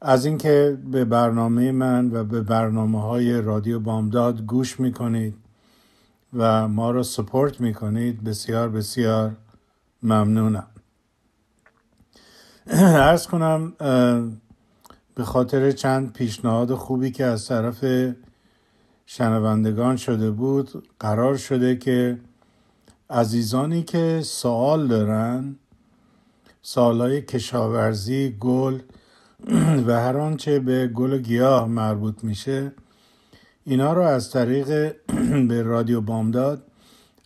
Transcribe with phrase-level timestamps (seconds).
[0.00, 5.34] از اینکه به برنامه من و به برنامه های رادیو بامداد گوش می‌کنید
[6.32, 9.36] و ما را سپورت می‌کنید بسیار بسیار
[10.02, 10.66] ممنونم.
[13.08, 13.72] ارز کنم
[15.14, 17.84] به خاطر چند پیشنهاد خوبی که از طرف
[19.06, 22.18] شنوندگان شده بود قرار شده که
[23.10, 25.56] عزیزانی که سوال دارن
[26.62, 28.78] سوالای کشاورزی گل
[29.86, 32.72] و هر آنچه به گل و گیاه مربوط میشه
[33.64, 34.96] اینا رو از طریق
[35.48, 36.62] به رادیو بامداد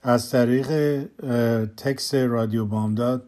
[0.02, 0.68] از طریق
[1.76, 3.22] تکس رادیو بامداد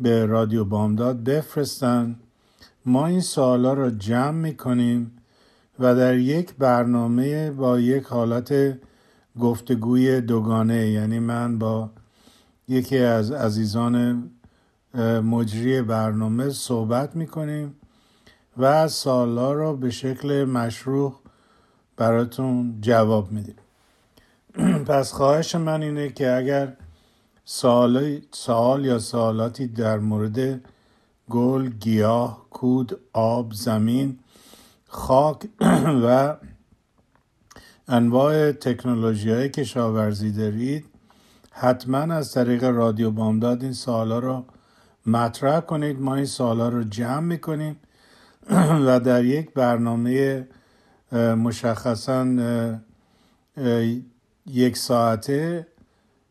[0.00, 2.16] به رادیو بامداد بفرستن.
[2.86, 5.12] ما این سوالا رو جمع می‌کنیم
[5.78, 8.78] و در یک برنامه با یک حالت
[9.40, 11.90] گفتگوی دوگانه یعنی من با
[12.68, 14.30] یکی از عزیزان
[15.24, 17.74] مجری برنامه صحبت می‌کنیم.
[18.56, 21.14] و از سوالا رو به شکل مشروع
[21.96, 23.56] براتون جواب میدیم.
[24.88, 26.76] پس خواهش من اینه که اگر
[27.44, 30.60] سوال, سوال یا سوالاتی در مورد
[31.30, 34.18] گل، گیاه، کود، آب، زمین،
[34.88, 35.48] خاک
[36.04, 36.36] و
[37.88, 40.84] انواع تکنولوژی های کشاورزی دارید
[41.50, 44.44] حتما از طریق رادیو بامداد این سوالا رو
[45.06, 46.00] مطرح کنید.
[46.00, 47.76] ما این سوالا رو جمع می‌کنیم.
[48.86, 50.46] و در یک برنامه
[51.12, 52.24] مشخصا
[54.46, 55.66] یک ساعته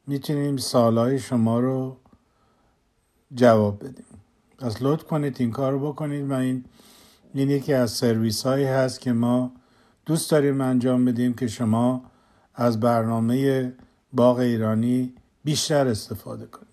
[0.07, 1.97] می‌تونیم سالهای شما رو
[3.34, 4.06] جواب بدیم.
[4.58, 6.66] پس لطف کنید این کار رو بکنید و این
[7.34, 9.52] این یکی از سرویس هایی هست که ما
[10.06, 12.03] دوست داریم انجام بدیم که شما
[12.56, 13.74] از برنامه
[14.13, 15.13] باغ ایرانی
[15.44, 16.69] بیشتر استفاده کنید.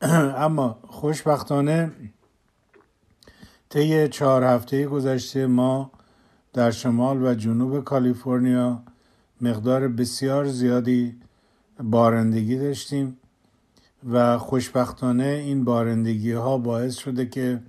[0.44, 1.92] اما خوشبختانه
[3.70, 5.90] طی چهار هفته گذشته ما
[6.52, 8.82] در شمال و جنوب کالیفرنیا
[9.40, 11.16] مقدار بسیار زیادی
[11.82, 13.16] بارندگی داشتیم
[14.10, 17.60] و خوشبختانه این بارندگی ها باعث شده که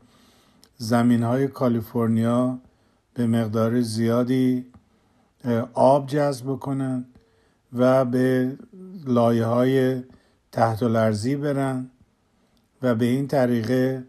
[0.78, 2.60] زمین های کالیفرنیا
[3.14, 4.66] به مقدار زیادی
[5.74, 7.06] آب جذب کنند
[7.74, 8.58] و به
[9.06, 10.04] لایه های
[10.52, 11.90] تحت لرزی برن
[12.82, 14.04] و به این طریقه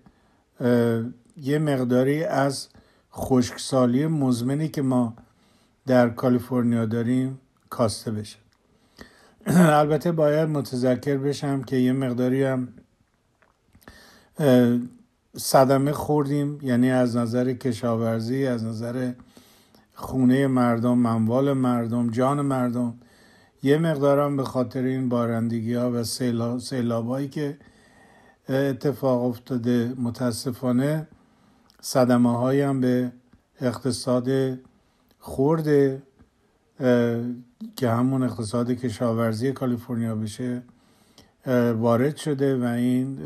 [1.40, 2.68] یه مقداری از
[3.12, 5.16] خشکسالی مزمنی که ما
[5.86, 7.40] در کالیفرنیا داریم
[7.70, 8.38] کاسته بشه.
[9.80, 12.68] البته باید متذکر بشم که یه مقداری هم
[15.36, 19.12] صدمه خوردیم یعنی از نظر کشاورزی از نظر
[19.94, 22.94] خونه مردم منوال مردم جان مردم.
[23.62, 26.04] یه مقدارم به خاطر این بارندگی ها و
[26.58, 27.58] سیلاب هایی که
[28.48, 31.08] اتفاق افتاده متاسفانه
[31.80, 33.12] صدمه هایی هم به
[33.60, 34.58] اقتصاد
[35.18, 36.02] خورده
[37.76, 40.62] که همون اقتصاد کشاورزی کالیفرنیا بشه
[41.76, 43.18] وارد شده و این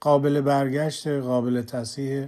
[0.00, 2.26] قابل برگشت قابل تصحیح.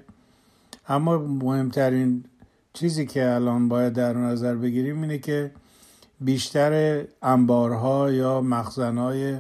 [0.89, 2.25] اما مهمترین
[2.73, 5.51] چیزی که الان باید در نظر بگیریم اینه که
[6.21, 9.39] بیشتر انبارها یا مخزنهای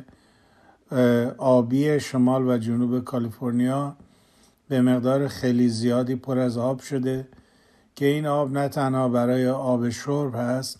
[1.38, 3.96] آبی شمال و جنوب کالیفرنیا
[4.72, 7.28] به مقدار خیلی زیادی پر از آب شده
[7.96, 10.78] که این آب نه تنها برای آب شرب هست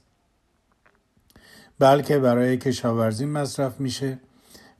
[1.78, 4.18] بلکه برای کشاورزی مصرف میشه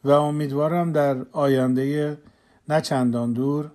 [0.05, 2.19] و امیدوارم در آینده
[2.69, 3.71] نه چندان دور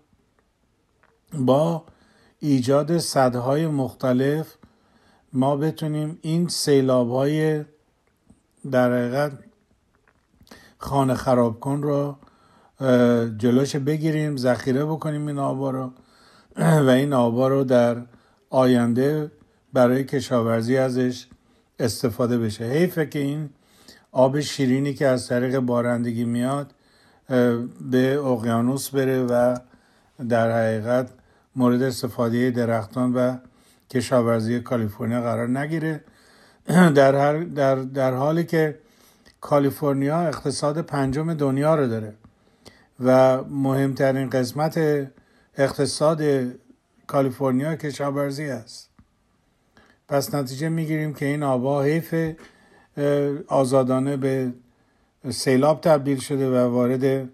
[1.34, 1.84] با
[2.40, 4.56] ایجاد صدهای مختلف
[5.34, 7.66] ما بتونیم این سیلاب های
[8.72, 9.32] در حقیقت
[10.78, 12.18] خانه خراب کن رو
[13.38, 15.92] جلوش بگیریم ذخیره بکنیم این آبا رو.
[16.86, 17.98] و این آبا رو در
[18.50, 19.32] آینده
[19.74, 21.28] برای کشاورزی ازش
[21.80, 22.64] استفاده بشه.
[22.64, 23.50] حیفه که این
[24.12, 26.74] آب شیرینی که از طریق بارندگی میاد
[27.92, 29.58] به اقیانوس بره و
[30.30, 31.10] در حقیقت
[31.56, 33.38] مورد استفاده درختان و
[33.90, 36.04] کشاورزی کالیفرنیا قرار نگیره.
[36.96, 38.80] در, هر در, در حالی که
[39.42, 42.14] کالیفرنیا اقتصاد پنجم دنیا رو داره.
[43.00, 45.08] و مهمترین قسمت
[45.58, 46.24] اقتصاد
[47.08, 48.90] کالیفرنیا کشاورزی است.
[50.08, 52.36] پس نتیجه می‌گیریم که این آبها حیف
[53.48, 54.52] آزادانه به
[55.30, 57.30] سیلاب تبدیل شده و وارد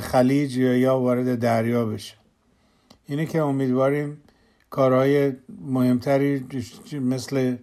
[0.00, 2.14] خلیج یا وارد دریا بشه.
[3.06, 4.20] اینه که امیدواریم
[4.70, 5.32] کارهای
[5.66, 6.46] مهمتری
[6.92, 7.56] مثل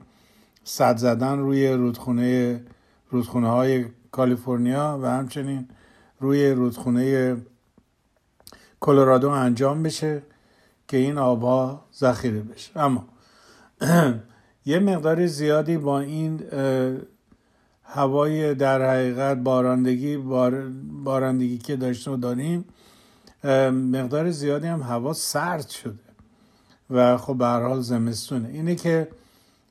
[0.63, 2.61] صد زدن روی رودخونه
[3.09, 5.67] رودخونه های کالیفرنیا و همچنین
[6.21, 7.37] روی رودخونه
[8.79, 10.21] کلرادو انجام بشه
[10.87, 12.79] که این آبها ذخیره بشه.
[12.79, 13.05] اما
[14.65, 16.41] یه مقدار زیادی با این
[17.83, 20.17] هوای در حقیقت بارندگی
[21.03, 22.65] بارندگی که داشته و داریم
[23.71, 25.99] مقدار زیادی هم هوا سرد شده
[26.89, 28.49] و خب به هر حال زمستونه.
[28.49, 29.07] اینه که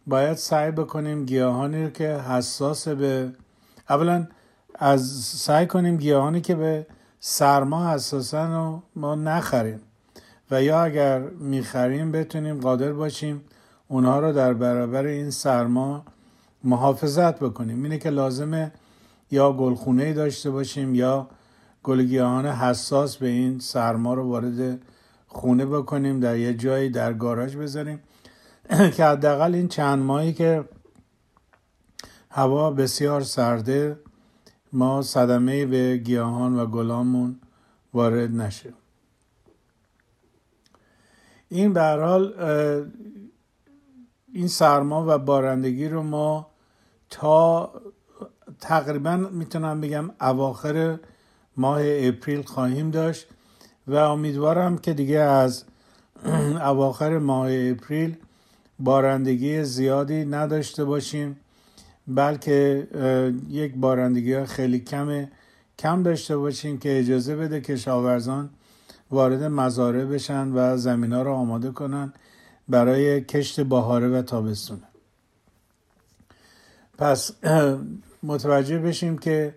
[0.06, 3.32] باید سعی بکنیم گیاهانی که حساس به
[3.88, 4.26] اولا
[4.74, 6.86] از سعی کنیم گیاهانی که به
[7.20, 9.80] سرما حساسن رو ما نخریم.
[10.50, 13.40] و یا اگر می‌خریم بتونیم قادر باشیم
[13.88, 16.04] اونها رو در برابر این سرما
[16.64, 17.82] محافظت بکنیم.
[17.82, 18.72] اینه که لازمه
[19.30, 21.28] یا گلخونه داشته باشیم یا
[21.82, 24.78] گلگیاهان حساس به این سرما رو وارد
[25.26, 28.00] خونه بکنیم در یه جایی در گاراژ بذاریم.
[28.96, 30.64] که حداقل این چند ماهی که
[32.30, 33.96] هوا بسیار سرده
[34.72, 37.40] ما صدمه به گیاهان و گلامون
[37.94, 38.72] وارد نشه
[41.48, 42.34] این به حال
[44.32, 46.46] این سرما و بارندگی رو ما
[47.10, 47.72] تا
[48.60, 50.98] تقریبا می‌تونم بگم اواخر
[51.56, 53.26] ماه اپریل خواهیم داشت
[53.86, 55.64] و امیدوارم که دیگه از
[56.70, 58.16] اواخر ماه اپریل
[58.78, 61.36] بارندگی زیادی نداشته باشیم.
[62.14, 62.88] بلکه
[63.48, 65.28] یک بارندگی خیلی کم
[65.78, 68.50] کم داشته باشیم که اجازه بده کشاورزان
[69.10, 72.12] وارد مزارع بشن و زمین ها رو آماده کنن
[72.68, 74.82] برای کشت بهاره و تابستونه.
[76.98, 77.32] پس
[78.22, 79.54] متوجه بشیم که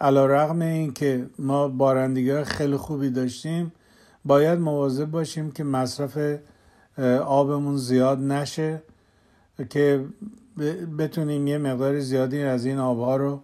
[0.00, 3.72] علا رقم این که ما بارندگی خیلی خوبی داشتیم
[4.24, 6.18] باید مواظب باشیم که مصرف
[7.24, 8.82] آبمون زیاد نشه
[9.70, 10.04] که
[10.98, 13.42] بتونیم یه مقدار زیادی از این آبها رو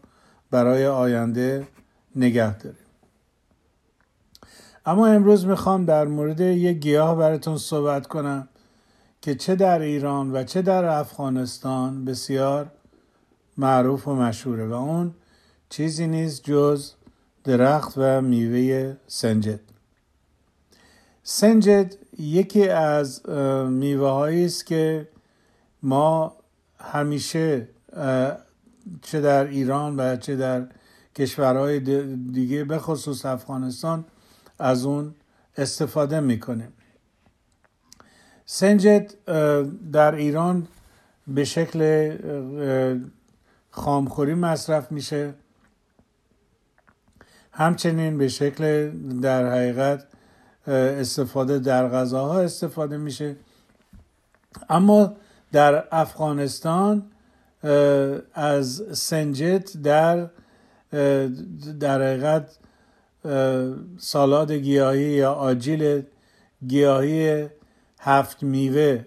[0.50, 1.68] برای آینده
[2.16, 2.78] نگه داریم.
[4.86, 8.48] اما امروز می‌خوام در مورد یک گیاه براتون صحبت کنم
[9.22, 12.70] که چه در ایران و چه در افغانستان بسیار
[13.56, 15.14] معروف و مشهوره و اون
[15.68, 16.92] چیزی نیست جز
[17.44, 19.60] درخت و میوه سنجد.
[21.22, 23.28] سنجد یکی از
[23.68, 25.08] میوه است که
[25.82, 26.37] ما
[26.80, 27.68] همیشه
[29.02, 30.66] چه در ایران و چه در
[31.16, 31.80] کشورهای
[32.32, 34.04] دیگه به خصوص افغانستان
[34.58, 35.14] از اون
[35.56, 36.72] استفاده می‌کنیم.
[38.46, 39.14] سنجد
[39.92, 40.68] در ایران
[41.26, 42.16] به شکل
[43.70, 45.34] خامخوری مصرف میشه.
[47.52, 48.90] همچنین به شکل
[49.20, 50.06] در حقیقت
[50.66, 53.36] استفاده در غذاها استفاده میشه.
[54.68, 55.16] اما
[55.52, 57.02] در افغانستان
[58.34, 60.30] از سنجت در
[61.80, 62.58] در حقیقت
[63.98, 66.02] سالاد گیاهی یا آجیل
[66.66, 67.48] گیاهی
[67.98, 69.04] هفت میوه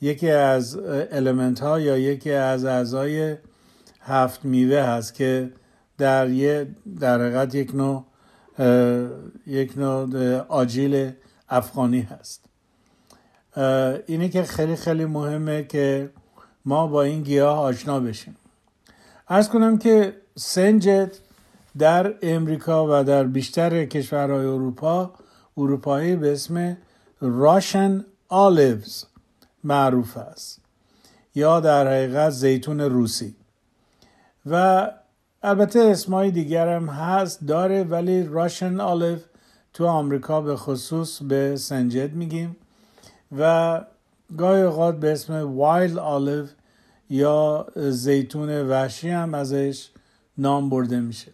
[0.00, 0.78] یکی از
[1.12, 3.36] المنت ها یا یکی از اعضای
[4.00, 5.52] هفت میوه هست که
[5.98, 6.66] در یه
[7.00, 8.04] در حقیقت یک نوع
[9.46, 11.12] یک نوع آجیل
[11.48, 12.44] افغانی هست.
[14.06, 16.10] اینه که خیلی خیلی مهمه که
[16.64, 18.36] ما با این گیاه آشنا بشیم.
[19.28, 21.18] ارز کنم که سنجت
[21.78, 25.10] در امریکا و در بیشتر کشورهای اروپا
[25.56, 26.76] اروپایی به اسم
[27.20, 29.04] Russian olives
[29.64, 30.60] معروف است
[31.34, 33.34] یا در حقیقت زیتون روسی.
[34.46, 34.86] و
[35.42, 39.18] البته اسمای دیگر هم هست داره ولی Russian olive
[39.72, 42.56] تو آمریکا به خصوص به سنجد میگیم.
[43.38, 43.84] و
[44.36, 46.46] گاهی اوقات به اسم wild olive
[47.10, 49.90] یا زیتون وحشی هم ازش
[50.38, 51.32] نام برده میشه.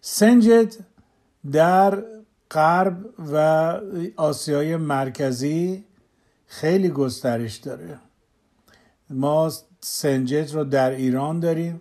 [0.00, 0.74] سنجد
[1.52, 2.04] در
[2.50, 3.36] غرب و
[4.16, 5.84] آسیای مرکزی
[6.46, 7.98] خیلی گسترش داره.
[9.10, 11.80] ما سنجد رو در ایران داریم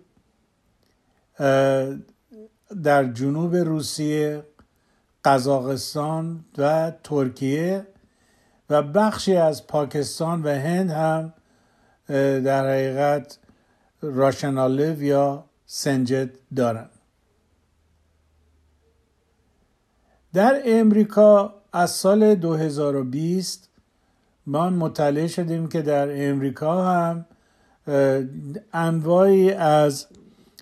[2.84, 4.44] در جنوب روسیه
[5.26, 7.88] قزاقستان و ترکیه
[8.70, 11.34] و بخشی از پاکستان و هند هم
[12.40, 13.38] در حقیقت
[14.02, 16.90] راشنالیو یا سنجد دارن.
[20.34, 23.70] در امریکا از سال 2020
[24.48, 27.26] ما مطلع شدیم که در امریکا هم
[28.74, 30.08] انواعی از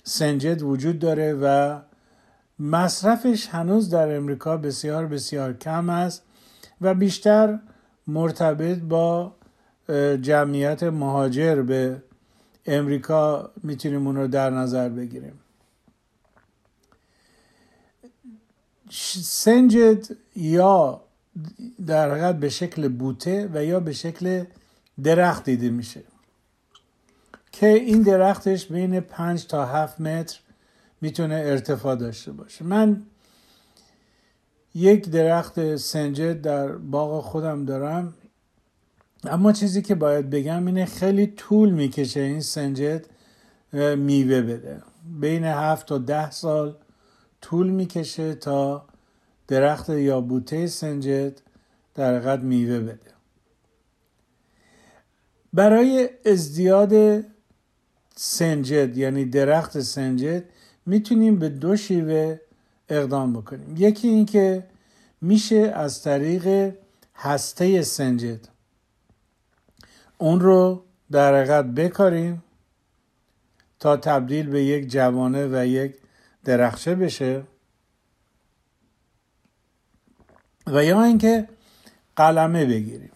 [0.03, 1.79] سنجد وجود داره و
[2.61, 6.23] مصرفش هنوز در امریکا بسیار بسیار کم است
[6.81, 7.59] و بیشتر
[8.07, 9.35] مرتبط با
[10.21, 12.03] جمعیت مهاجر به
[12.65, 15.39] امریکا می‌تونیم اون رو در نظر بگیریم.
[19.23, 21.01] سنجد یا
[21.87, 24.43] در حقیقت به شکل بوته و یا به شکل
[25.03, 26.03] درخت دیده میشه
[27.51, 30.39] که این درختش بین 5 تا 7 متر
[31.01, 32.65] می‌تونه ارتفاع داشته باشه.
[32.65, 33.03] من
[34.75, 38.13] یک درخت سنجد در باغ خودم دارم.
[39.23, 43.05] اما چیزی که باید بگم اینه خیلی طول می‌کشه این سنجد
[43.97, 44.81] میوه بده.
[45.19, 46.75] بین هفت تا ده سال
[47.41, 48.85] طول می‌کشه تا
[49.47, 51.41] درخت یا بوته سنجد
[51.95, 53.11] در حقیقت میوه بده.
[55.53, 57.23] برای ازدیاد
[58.15, 60.43] سنجد یعنی درخت سنجد
[60.85, 62.39] می‌تونیم به دو شیوه
[62.89, 63.75] اقدام بکنیم.
[63.77, 64.67] یکی اینکه
[65.21, 66.75] میشه از طریق
[67.15, 68.47] هسته سنجد
[70.17, 72.43] اون رو در حقیقت بکاریم
[73.79, 75.95] تا تبدیل به یک جوانه و یک
[76.43, 77.43] درخشه بشه.
[80.67, 81.47] و یا اینکه
[82.15, 83.11] قلمه بگیریم.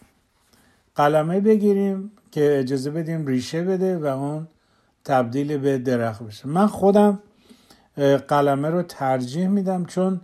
[0.95, 4.47] قلمه بگیریم که اجازه بدیم ریشه بده و اون
[5.03, 6.47] تبدیل به درخت بشه.
[6.47, 7.19] من خودم
[8.27, 10.21] قلمه رو ترجیح میدم چون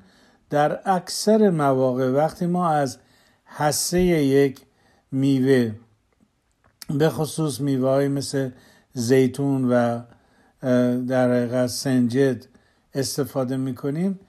[0.49, 2.97] در اکثر مواقع وقتی ما از
[3.45, 4.61] حسه یک
[5.11, 5.71] میوه
[6.89, 8.49] به خصوص میوه مثل
[8.93, 10.01] زیتون و
[11.07, 12.45] در حقیقت سنجد
[12.93, 14.19] استفاده می‌کنیم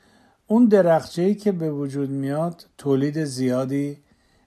[0.46, 3.98] اون درخچه ای که به وجود میاد تولید زیادی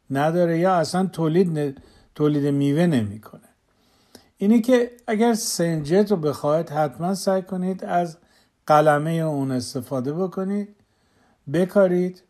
[0.10, 1.82] نداره یا اصلا تولید
[2.16, 3.42] تولید میوه نمی‌کنه.
[4.38, 8.18] اینه که اگر سنجد رو بخواید حتما سعی کنید از
[8.68, 10.76] قلمه اون استفاده بکنید
[11.54, 12.24] بکارید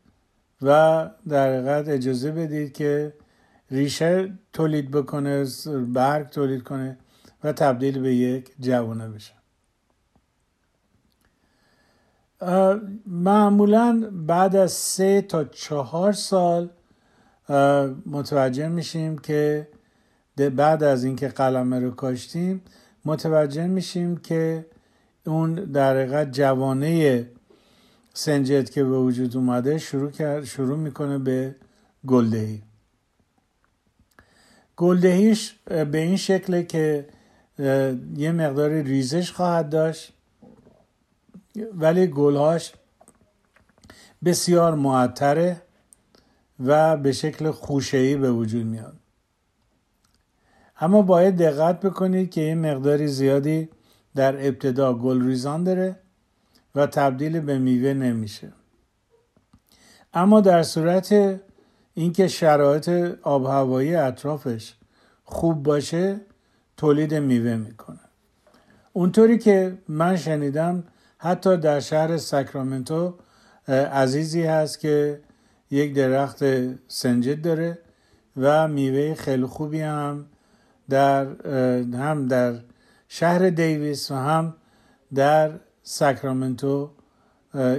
[0.62, 3.14] و در حقیقت اجازه بدید که
[3.72, 5.46] ریشه تولید بکنه
[5.94, 6.98] برگ تولید کنه
[7.44, 9.34] و تبدیل به یک جوانه بشه.
[13.08, 16.70] معمولا بعد از سه تا چهار سال
[18.06, 19.68] متوجه میشیم که
[20.56, 22.62] بعد از اینکه قلمه رو کاشتیم
[23.06, 24.66] متوجه میشیم که
[25.26, 27.26] اون در حقیقت جوانه
[28.14, 31.56] سنجد که به وجود اومده شروع کرد شروع می‌کنه به
[32.08, 32.62] گلدهی.
[34.78, 37.08] گلدهیش به این شکله که
[38.18, 40.14] یه مقدار ریزش خواهد داشت
[41.74, 42.74] ولی گلهاش
[44.26, 45.62] بسیار معطره
[46.66, 48.98] و به شکل خوشهی به وجود میاد.
[50.80, 53.70] اما باید دقت بکنید که این مقداری زیادی
[54.16, 55.96] در ابتدا گل ریزان داره
[56.76, 58.52] و تبدیل به میوه نمیشه.
[60.14, 61.40] اما در صورت
[61.94, 62.90] اینکه شرایط
[63.22, 64.74] آب هوایی اطرافش
[65.24, 66.20] خوب باشه
[66.78, 68.00] تولید میوه می‌کنه.
[68.94, 70.84] اونطوری که من شنیدم
[71.18, 73.14] حتی در شهر ساکرامنتو
[73.68, 75.20] عزیزی هست که
[75.72, 76.44] یک درخت
[76.88, 77.78] سنجد داره
[78.38, 80.26] و میوه خیلی خوبی هم
[80.90, 81.26] در
[81.96, 82.60] هم در
[83.08, 84.56] شهر دیویس و هم
[85.14, 86.92] در ساکرامنتو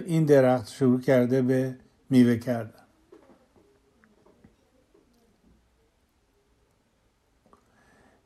[0.07, 1.77] این درخت شروع کرده به
[2.11, 2.73] میوه کردن.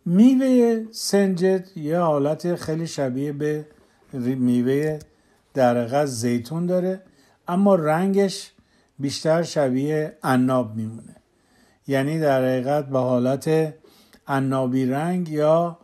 [0.05, 3.67] میوه سنجد یه حالت خیلی شبیه به
[4.13, 4.99] میوه
[5.55, 7.03] در زیتون داره
[7.49, 8.53] اما رنگش
[8.99, 11.17] بیشتر شبیه عناب میمونه.
[11.87, 13.75] یعنی در حقیقت به حالت
[14.27, 15.79] عنابی رنگ یا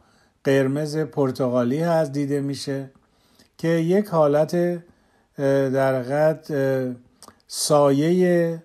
[0.47, 2.91] قرمز پرتغالی هست دیده میشه
[3.59, 4.83] که یک حالت
[5.37, 6.53] در حقیقت
[7.47, 8.63] سایه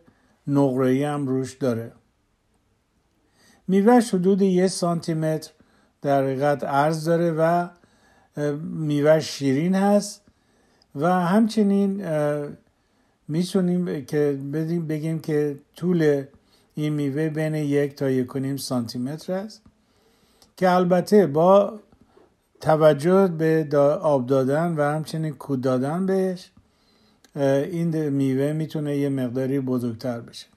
[0.47, 1.91] نقره‌ای هم روش داره.
[3.67, 5.51] میوهش حدود یک سانتی متر
[6.01, 7.67] در حقیقت عرض داره و
[8.61, 10.21] میوه شیرین هست
[10.95, 12.05] و همچنین
[13.27, 14.39] می‌تونیم که
[14.89, 16.23] بگیم که طول
[16.75, 19.61] این میوه بین یک تا یک و سانتی متر است.
[20.58, 21.79] که البته با
[22.62, 26.51] توجه به آب دادن و همچنین کود دادن بهش
[27.36, 30.48] این میوه می‌تونه یه مقداری بزرگتر بشه.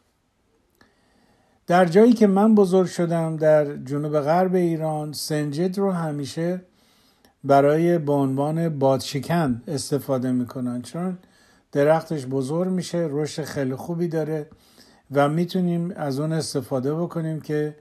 [1.67, 6.61] در جایی که من بزرگ شدم در جنوب غرب ایران سنجد رو همیشه
[7.45, 11.19] برای به عنوان بادشکن استفاده می‌کنن چون
[11.73, 14.47] درختش بزرگ میشه رشد خیلی خوبی داره
[15.13, 17.77] و می‌تونیم از اون استفاده بکنیم که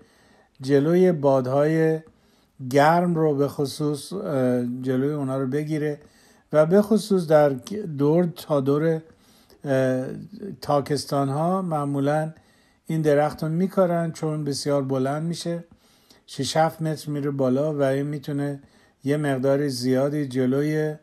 [0.63, 1.99] جلوی بادهای
[2.69, 4.13] گرم رو به خصوص
[4.81, 5.99] جلوی اونا رو بگیره
[6.53, 7.49] و به خصوص در
[7.97, 9.01] دور تا دور
[10.61, 12.33] تاکستان ها معمولا
[12.85, 15.63] این درخت رو میکارن چون بسیار بلند میشه.
[16.25, 18.59] 6 7 متر میره بالا و این می‌تونه
[19.03, 20.95] یه مقدار زیادی جلوی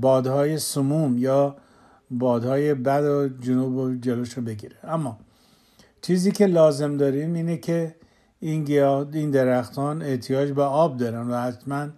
[0.00, 1.56] بادهای سموم یا
[2.10, 4.76] بادهای بد و جنوب و جلوش رو بگیره.
[4.84, 5.18] اما
[6.02, 7.94] چیزی که لازم داریم اینه که
[8.42, 11.88] این گیاه این درختان احتیاج به آب دارن و حتما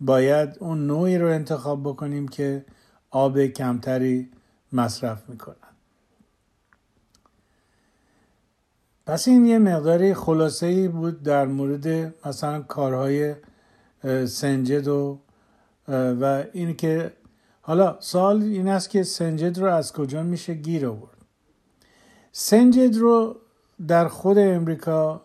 [0.00, 2.64] باید اون نوعی رو انتخاب بکنیم که
[3.10, 4.30] آب کمتری
[4.72, 5.56] مصرف می‌کنن.
[9.06, 13.34] پس این یه مقداری خلاصه ای بود در مورد مثلا کارهای
[14.26, 15.18] سنجد و
[15.88, 17.12] و این که
[17.60, 21.18] حالا سال این است که سنجد رو از کجا میشه گیر آورد؟
[22.32, 23.36] سنجد رو
[23.88, 25.22] در خود امریکا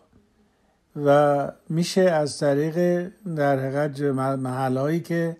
[1.06, 4.00] و میشه از طریق در حقیقت
[4.38, 5.36] محل هایی که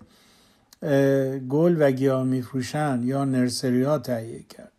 [1.48, 4.72] گل و گیاه میفروشن یا nursery ها تهیه کرد.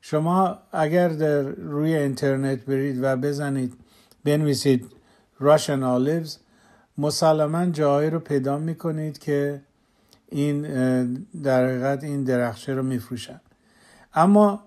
[0.00, 3.74] شما اگر در روی اینترنت برید و بزنید
[4.24, 4.86] بنویسید
[5.38, 6.38] Russian olives
[6.98, 9.60] مسلما جایی رو پیدا می‌کنید که
[10.28, 10.62] این
[11.44, 13.40] در حقیقت این درخته رو میفروشن.
[14.14, 14.62] اما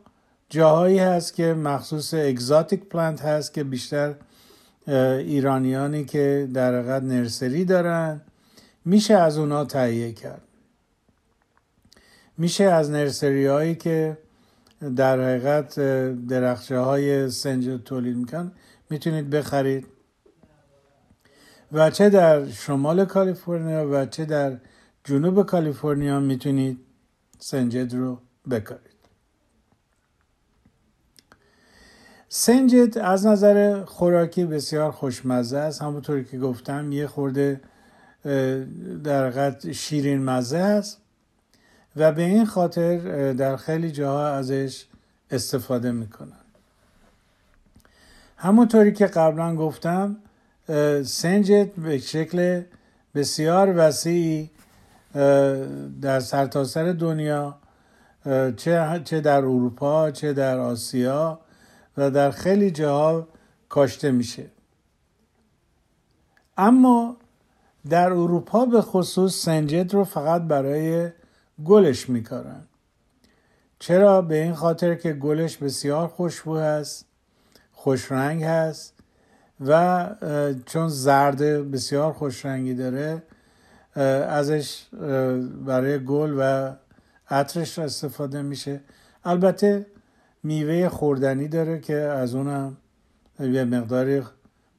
[0.50, 4.16] جاهایی هست که مخصوص exotic plant هست که بیشتر
[4.88, 8.22] ایرانیانی که در حقیقت نرسری دارن
[8.86, 10.42] میشه از اونا تهیه کرد.
[12.38, 14.18] میشه از نرسری هایی که
[14.96, 15.80] در حقیقت
[16.28, 18.52] درخشه های سنج تولید میکن
[18.90, 19.88] می‌تونید بخرید.
[21.72, 24.58] و چه در شمال کالیفرنیا و چه در
[25.04, 26.80] جنوب کالیفرنیا می‌تونید
[27.40, 28.20] سنجد رو
[28.50, 28.91] بکارید.
[32.34, 35.82] سنجد از نظر خوراکی بسیار خوشمزه است.
[35.82, 37.62] همونطوری که گفتم یه خورده
[39.04, 40.98] در حقیقت شیرین مزه است
[41.96, 44.86] و به این خاطر در خیلی جاها ازش
[45.32, 46.32] استفاده می‌کنن.
[48.38, 50.16] همونطوری که قبلا گفتم
[51.04, 52.62] سنجت به شکل
[53.16, 54.50] بسیار وسیعی
[56.02, 57.56] در سرتاسر سر دنیا
[59.04, 61.40] چه در اروپا چه در آسیا
[62.02, 63.28] و در خیلی جاها
[63.70, 64.46] کاشته میشه.
[66.58, 67.18] اما
[67.90, 71.10] در اروپا به خصوص سنجد رو فقط برای
[71.66, 72.64] گلش میکارن.
[73.80, 77.06] چرا؟ به این خاطر که گلش بسیار خوشبو هست
[77.72, 78.94] خوش رنگ هست
[79.66, 80.10] و
[80.66, 83.24] چون زرد بسیار خوش رنگی داره
[84.30, 84.86] ازش
[85.66, 86.74] برای گل و
[87.30, 88.82] عطرش استفاده میشه.
[89.24, 89.86] البته
[90.44, 92.78] میوه خوردنی داره که از اونم
[93.38, 94.22] به مقداری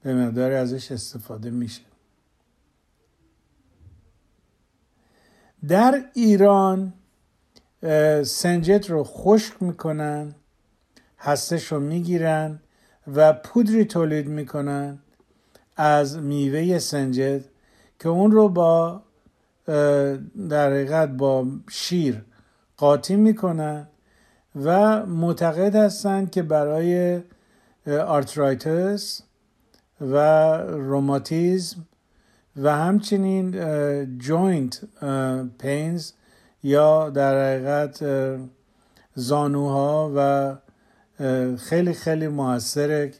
[0.02, 1.82] به مقداری ازش استفاده میشه.
[5.68, 6.92] در ایران
[8.24, 10.34] سنجت رو خشک می‌کنن
[11.18, 12.60] هستش رو می‌گیرن
[13.14, 14.98] و پودری تولید می‌کنن
[15.76, 17.44] از میوه سنجد
[17.98, 19.02] که اون رو با
[20.48, 22.24] در حقیقت با شیر
[22.76, 23.88] قاطی می‌کنن
[24.56, 27.20] و معتقد هستند که برای
[28.06, 29.22] arthritis
[30.00, 30.16] و
[30.62, 31.86] روماتیزم
[32.56, 33.50] و همچنین
[34.18, 34.80] joint
[35.58, 36.12] pains
[36.62, 38.04] یا در حقیقت
[39.14, 40.56] زانوها و
[41.56, 43.12] خیلی خیلی موثره.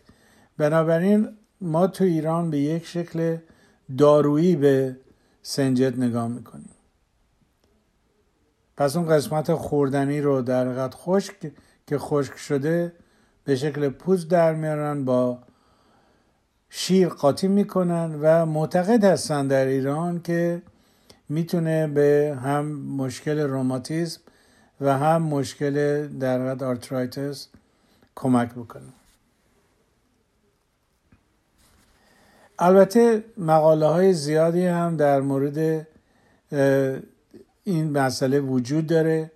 [0.58, 1.28] بنابراین
[1.60, 3.36] ما تو ایران به یک شکل
[3.98, 4.96] دارویی به
[5.42, 6.74] سنجت نگاه می‌کنیم.
[8.76, 11.34] پس اون قسمت خوردنی رو در حقیقت خشک
[11.86, 12.92] که خشک شده
[13.44, 15.38] به شکل پوز در میارن با
[16.70, 20.62] شیر قاطی می‌کنن و معتقد هستن در ایران که
[21.28, 24.20] می‌تونه به هم مشکل روماتیسم
[24.80, 27.48] و هم مشکل در حقیقت arthritis
[28.14, 28.92] کمک بکنه.
[32.58, 35.86] البته مقاله های زیادی هم در مورد
[37.64, 39.30] این مسئله وجود داره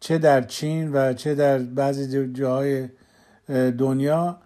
[0.00, 2.88] چه در چین و چه در بعضی جاهای
[3.78, 4.38] دنیا.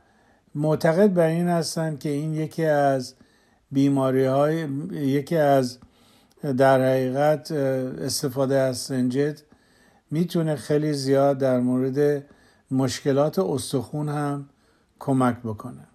[0.55, 3.15] معتقد بر این هستند که این یکی از
[3.73, 5.79] بیماری های یکی از
[6.59, 9.41] در حقیقت استفاده از سنجد
[10.11, 12.25] می‌تونه خیلی زیاد در مورد
[12.71, 14.49] مشکلات استخون هم
[14.99, 15.87] کمک بکنه.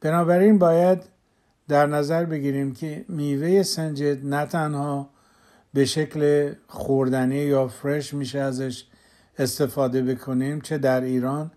[0.00, 1.02] بنابراین باید
[1.70, 5.08] در نظر بگیریم که میوه سنجد نه تنها
[5.74, 8.84] به شکل خوردنی یا فرش میشه ازش
[9.38, 11.50] استفاده بکنیم چه در ایران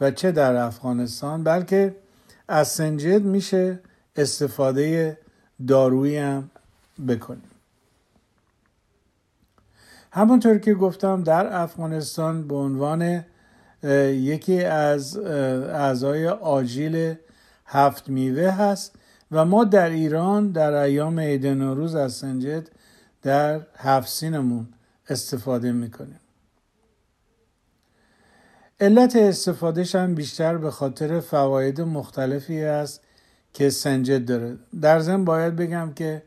[0.00, 1.96] و چه در افغانستان بلکه
[2.48, 3.78] از سنجد میشه
[4.16, 5.18] استفاده
[5.66, 6.50] دارویی هم
[7.08, 7.50] بکنیم.
[10.12, 13.24] همونطور که گفتم در افغانستان به عنوان
[14.12, 17.14] یکی از اعضای آجیل
[17.66, 18.99] هفت میوه هست.
[19.32, 22.68] و ما در ایران در ایام عید نوروز از سنجد
[23.22, 24.68] در هفت سینمون
[25.08, 26.20] استفاده می‌کنیم.
[28.80, 33.00] علت استفادهش هم بیشتر به خاطر فواید مختلفی است
[33.52, 34.56] که سنجد داره.
[34.80, 36.22] در ضمن باید بگم که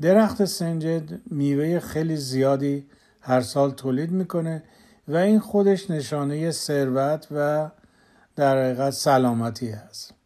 [0.00, 2.86] درخت سنجد میوه خیلی زیادی
[3.20, 4.62] هر سال تولید می‌کنه
[5.08, 7.70] و این خودش نشانه ثروت و
[8.36, 10.17] در حقیقت سلامتی هست.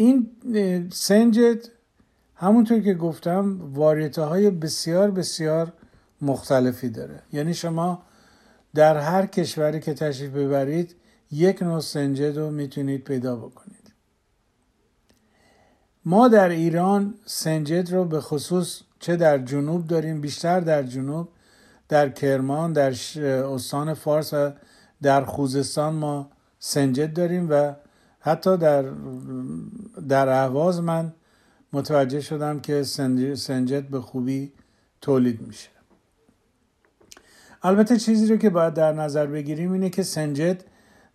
[0.00, 0.30] این
[0.92, 1.58] سنجد
[2.34, 5.72] همونطور که گفتم واریته های بسیار بسیار
[6.20, 7.22] مختلفی داره.
[7.32, 8.02] یعنی شما
[8.74, 10.96] در هر کشوری که تشریف ببرید
[11.30, 13.92] یک نوع سنجد رو می‌تونید پیدا بکنید.
[16.04, 21.28] ما در ایران سنجد رو به خصوص چه در جنوب داریم بیشتر در جنوب
[21.88, 24.52] در کرمان در استان فارس و
[25.02, 27.74] در خوزستان ما سنجد داریم و
[28.28, 28.84] حتی در
[30.08, 31.12] در اهواز من
[31.72, 32.82] متوجه شدم که
[33.34, 34.52] سنجد به خوبی
[35.00, 35.68] تولید میشه.
[37.62, 40.64] البته چیزی رو که باید در نظر بگیریم اینه که سنجد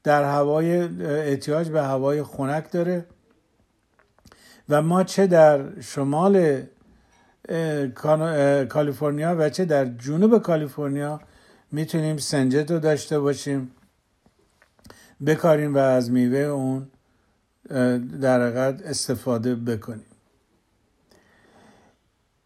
[0.03, 3.05] در هوای احتیاج به هوای خنک داره
[4.69, 6.63] و ما چه در شمال
[8.69, 11.21] کالیفرنیا و چه در جنوب کالیفرنیا
[11.71, 13.71] می‌تونیم سنجد رو داشته باشیم
[15.25, 16.87] بکاریم و از میوه اون
[18.21, 20.05] در حقیقت استفاده بکنیم.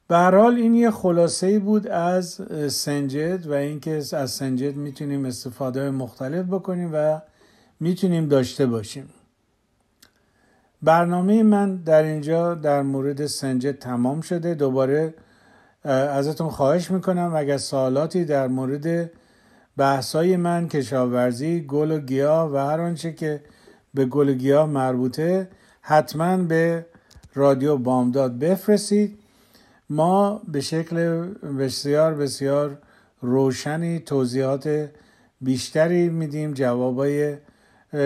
[0.07, 6.45] به حال این یه خلاصه بود از سنجد و اینکه از سنجد می‌تونیم استفاده مختلف
[6.45, 7.21] بکنیم و
[7.79, 9.09] می‌تونیم داشته باشیم.
[10.81, 14.53] برنامه من در اینجا در مورد سنجد تمام شده.
[14.53, 15.13] دوباره
[15.83, 19.11] ازتون خواهش می‌کنم اگر سوالاتی در مورد
[19.77, 23.41] بحثای من کشاورزی گل و گیاه و هر آنچه که
[23.97, 25.49] به گل گیاه مربوطه
[25.81, 26.85] حتما به
[27.33, 29.19] رادیو بامداد بفرستید.
[29.89, 30.95] ما به شکل
[31.59, 32.77] بسیار بسیار
[33.21, 34.89] روشنی توضیحات
[35.41, 37.37] بیشتری میدیم جوابای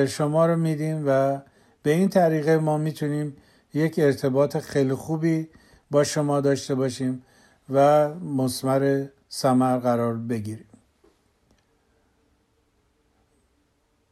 [0.07, 1.41] شما رو میدیم و
[1.83, 3.37] به این طریقه ما می‌تونیم
[3.73, 5.47] یک ارتباط خیلی خوبی
[5.91, 7.21] با شما داشته باشیم
[7.69, 10.70] و مسمر سمر قرار بگیریم.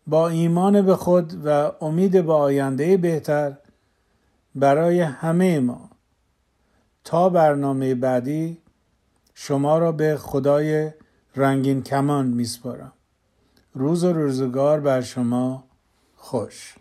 [0.09, 3.57] با ایمان به خود و امید به آینده بهتر
[4.55, 5.89] برای همه ما.
[7.03, 8.57] تا برنامه بعدی
[9.33, 10.91] شما را به خدای
[11.35, 12.93] رنگین کمان میسپارم.
[13.73, 15.63] روز و روزگار بر شما
[16.15, 16.75] خوش.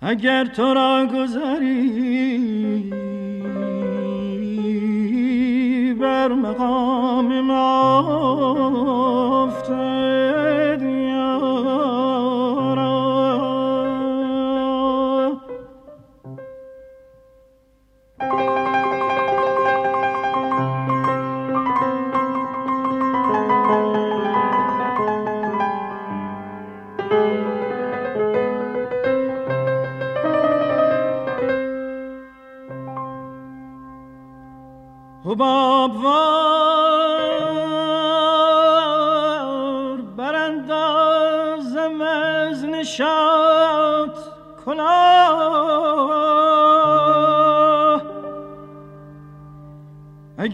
[0.00, 2.38] اگر تو را گذری
[6.00, 7.98] بر مقام ما
[9.44, 10.13] افتد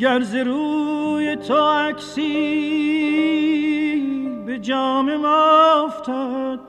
[0.01, 2.25] اگر ز روی تو عکسی
[4.47, 6.61] به جام ما افتاد.